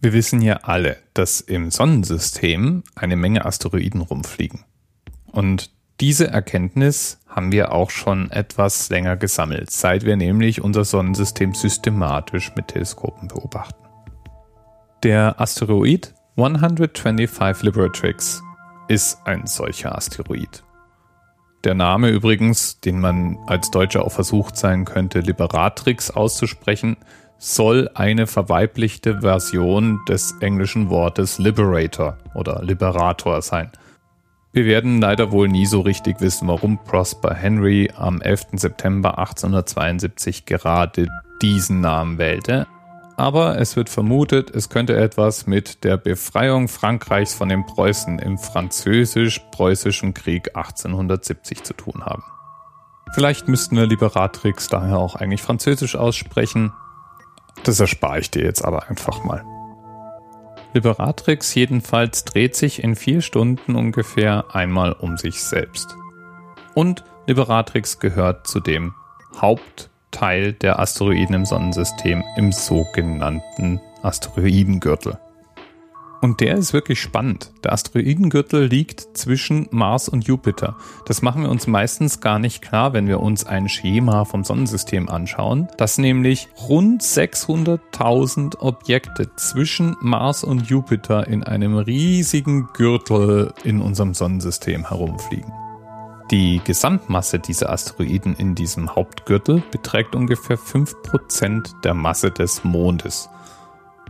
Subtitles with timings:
[0.00, 4.64] Wir wissen ja alle, dass im Sonnensystem eine Menge Asteroiden rumfliegen.
[5.26, 11.52] Und diese Erkenntnis haben wir auch schon etwas länger gesammelt, seit wir nämlich unser Sonnensystem
[11.52, 13.88] systematisch mit Teleskopen beobachten.
[15.02, 18.40] Der Asteroid 125 Liberatrix
[18.86, 20.62] ist ein solcher Asteroid.
[21.64, 26.96] Der Name übrigens, den man als Deutscher auch versucht sein könnte, Liberatrix auszusprechen,
[27.38, 33.70] soll eine verweiblichte Version des englischen Wortes Liberator oder Liberator sein.
[34.52, 38.46] Wir werden leider wohl nie so richtig wissen, warum Prosper Henry am 11.
[38.54, 41.06] September 1872 gerade
[41.40, 42.66] diesen Namen wählte,
[43.18, 48.38] aber es wird vermutet, es könnte etwas mit der Befreiung Frankreichs von den Preußen im
[48.38, 52.22] französisch-preußischen Krieg 1870 zu tun haben.
[53.14, 56.72] Vielleicht müssten wir Liberatrix daher auch eigentlich französisch aussprechen,
[57.64, 59.44] das erspare ich dir jetzt aber einfach mal.
[60.74, 65.96] Liberatrix jedenfalls dreht sich in vier Stunden ungefähr einmal um sich selbst.
[66.74, 68.94] Und Liberatrix gehört zu dem
[69.36, 75.18] Hauptteil der Asteroiden im Sonnensystem im sogenannten Asteroidengürtel.
[76.20, 77.52] Und der ist wirklich spannend.
[77.62, 80.76] Der Asteroidengürtel liegt zwischen Mars und Jupiter.
[81.06, 85.08] Das machen wir uns meistens gar nicht klar, wenn wir uns ein Schema vom Sonnensystem
[85.08, 93.80] anschauen, dass nämlich rund 600.000 Objekte zwischen Mars und Jupiter in einem riesigen Gürtel in
[93.80, 95.52] unserem Sonnensystem herumfliegen.
[96.32, 103.30] Die Gesamtmasse dieser Asteroiden in diesem Hauptgürtel beträgt ungefähr 5% der Masse des Mondes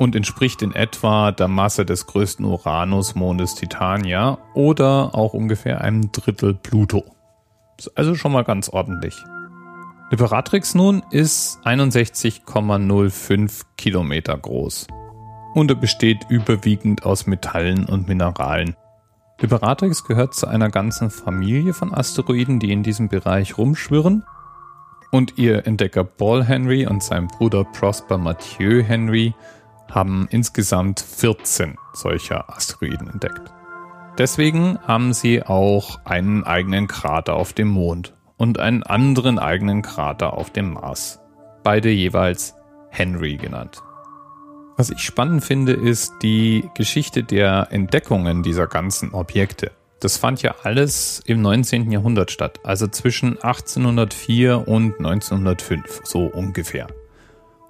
[0.00, 6.54] und entspricht in etwa der Masse des größten Uranusmondes Titania oder auch ungefähr einem Drittel
[6.54, 7.04] Pluto.
[7.76, 9.14] Ist also schon mal ganz ordentlich.
[10.10, 14.86] Liberatrix nun ist 61,05 Kilometer groß
[15.54, 18.76] und er besteht überwiegend aus Metallen und Mineralen.
[19.38, 24.24] Liberatrix gehört zu einer ganzen Familie von Asteroiden, die in diesem Bereich rumschwirren
[25.10, 29.34] und ihr Entdecker Paul Henry und sein Bruder Prosper Mathieu Henry
[29.90, 33.42] haben insgesamt 14 solcher Asteroiden entdeckt.
[34.18, 40.34] Deswegen haben sie auch einen eigenen Krater auf dem Mond und einen anderen eigenen Krater
[40.34, 41.20] auf dem Mars.
[41.62, 42.54] Beide jeweils
[42.90, 43.82] Henry genannt.
[44.76, 49.72] Was ich spannend finde, ist die Geschichte der Entdeckungen dieser ganzen Objekte.
[50.00, 51.92] Das fand ja alles im 19.
[51.92, 56.86] Jahrhundert statt, also zwischen 1804 und 1905, so ungefähr.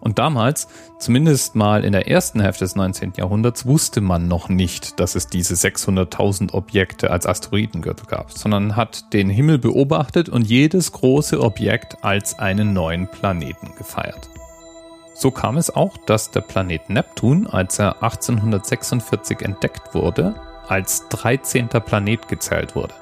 [0.00, 3.14] Und damals, zumindest mal in der ersten Hälfte des 19.
[3.16, 9.12] Jahrhunderts, wusste man noch nicht, dass es diese 600.000 Objekte als Asteroidengürtel gab, sondern hat
[9.12, 14.30] den Himmel beobachtet und jedes große Objekt als einen neuen Planeten gefeiert.
[15.14, 20.36] So kam es auch, dass der Planet Neptun, als er 1846 entdeckt wurde,
[20.68, 21.68] als 13.
[21.68, 22.94] Planet gezählt wurde.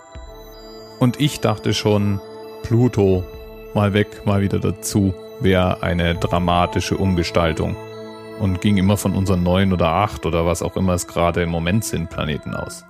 [0.99, 2.23] Und ich dachte schon,
[2.63, 3.23] Pluto,
[3.75, 7.77] mal weg, mal wieder dazu wäre eine dramatische Umgestaltung
[8.39, 11.51] und ging immer von unseren neun oder acht oder was auch immer es gerade im
[11.51, 12.85] Moment sind Planeten aus.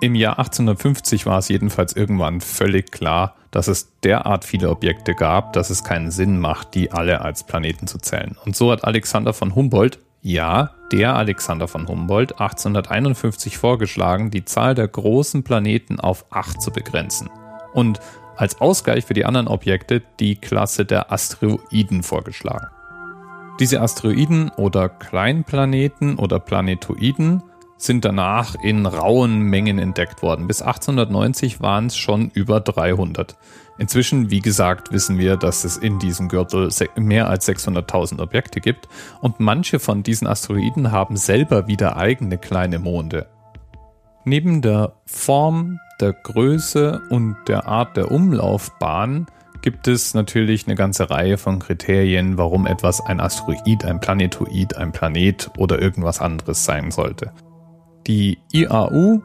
[0.00, 5.54] Im Jahr 1850 war es jedenfalls irgendwann völlig klar, dass es derart viele Objekte gab,
[5.54, 8.36] dass es keinen Sinn macht, die alle als Planeten zu zählen.
[8.44, 14.74] Und so hat Alexander von Humboldt, ja, der Alexander von Humboldt, 1851 vorgeschlagen, die Zahl
[14.74, 17.30] der großen Planeten auf acht zu begrenzen.
[17.72, 18.00] Und
[18.36, 22.68] als Ausgleich für die anderen Objekte die Klasse der Asteroiden vorgeschlagen.
[23.58, 27.42] Diese Asteroiden oder Kleinplaneten oder Planetoiden
[27.78, 30.46] sind danach in rauen Mengen entdeckt worden.
[30.46, 33.36] Bis 1890 waren es schon über 300.
[33.78, 38.88] Inzwischen, wie gesagt, wissen wir, dass es in diesem Gürtel mehr als 600.000 Objekte gibt
[39.20, 43.26] und manche von diesen Asteroiden haben selber wieder eigene kleine Monde.
[44.24, 49.26] Neben der Form der Größe und der Art der Umlaufbahn
[49.62, 54.92] gibt es natürlich eine ganze Reihe von Kriterien, warum etwas ein Asteroid, ein Planetoid, ein
[54.92, 57.32] Planet oder irgendwas anderes sein sollte.
[58.06, 59.22] Die IAU,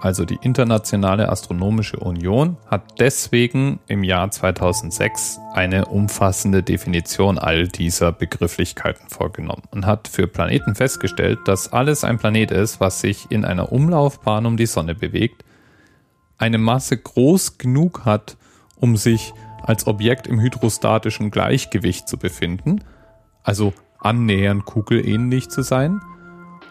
[0.00, 8.10] also die Internationale Astronomische Union, hat deswegen im Jahr 2006 eine umfassende Definition all dieser
[8.10, 13.44] Begrifflichkeiten vorgenommen und hat für Planeten festgestellt, dass alles ein Planet ist, was sich in
[13.44, 15.44] einer Umlaufbahn um die Sonne bewegt
[16.40, 18.36] eine Masse groß genug hat,
[18.76, 19.32] um sich
[19.62, 22.82] als Objekt im hydrostatischen Gleichgewicht zu befinden,
[23.42, 26.00] also annähernd kugelähnlich zu sein,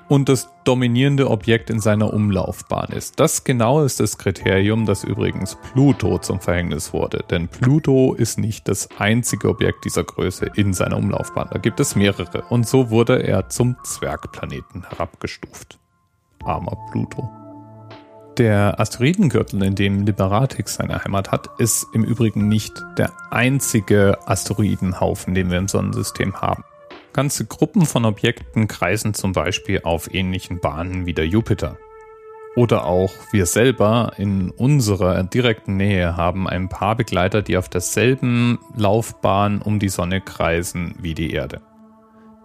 [0.10, 3.20] und das dominierende Objekt in seiner Umlaufbahn ist.
[3.20, 7.24] Das genau ist das Kriterium, das übrigens Pluto zum Verhängnis wurde.
[7.30, 11.50] Denn Pluto ist nicht das einzige Objekt dieser Größe in seiner Umlaufbahn.
[11.52, 12.42] Da gibt es mehrere.
[12.50, 15.78] Und so wurde er zum Zwergplaneten herabgestuft.
[16.44, 17.30] Armer Pluto.
[18.40, 25.34] Der Asteroidengürtel, in dem Liberatix seine Heimat hat, ist im Übrigen nicht der einzige Asteroidenhaufen,
[25.34, 26.64] den wir im Sonnensystem haben.
[27.12, 31.78] Ganze Gruppen von Objekten kreisen zum Beispiel auf ähnlichen Bahnen wie der Jupiter.
[32.56, 38.58] Oder auch wir selber in unserer direkten Nähe haben ein paar Begleiter, die auf derselben
[38.74, 41.60] Laufbahn um die Sonne kreisen wie die Erde.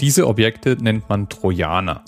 [0.00, 2.02] Diese Objekte nennt man Trojaner.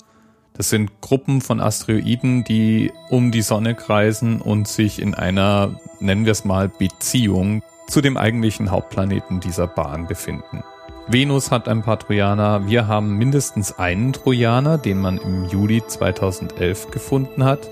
[0.57, 6.25] Das sind Gruppen von Asteroiden, die um die Sonne kreisen und sich in einer, nennen
[6.25, 10.63] wir es mal, Beziehung zu dem eigentlichen Hauptplaneten dieser Bahn befinden.
[11.07, 12.67] Venus hat ein paar Trojaner.
[12.67, 17.69] Wir haben mindestens einen Trojaner, den man im Juli 2011 gefunden hat.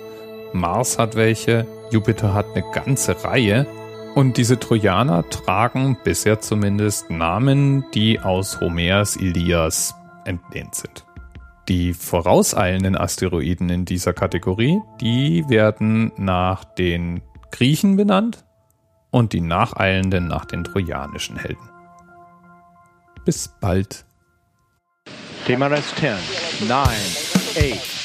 [0.54, 1.68] Mars hat welche.
[1.92, 3.66] Jupiter hat eine ganze Reihe.
[4.14, 11.04] Und diese Trojaner tragen bisher zumindest Namen, die aus Homers Ilias entlehnt sind.
[11.68, 18.46] Die vorauseilenden Asteroiden in dieser Kategorie, die werden nach den Griechen benannt
[19.10, 21.70] und die nacheilenden nach den trojanischen Helden.
[23.26, 24.06] Bis bald.
[25.48, 26.88] TMRS 10, 9,
[27.56, 27.96] 8.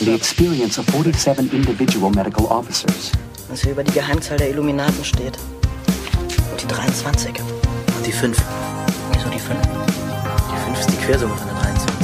[0.00, 3.10] The experience of 47 individual medical officers.
[3.48, 5.36] Was hier über die Geheimzahl der Illuminaten steht.
[6.52, 7.34] Und die 23.
[7.96, 8.40] Und die 5.
[9.12, 9.60] Wieso die 5?
[9.60, 11.97] Die 5 ist die Quersumme von der 23.